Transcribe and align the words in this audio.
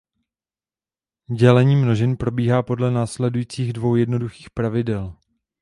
Dělení 1.37 1.75
množin 1.75 2.17
probíhá 2.17 2.63
podle 2.63 2.91
následujících 2.91 3.73
dvou 3.73 3.95
jednoduchých 3.95 4.49
pravidel. 4.49 5.13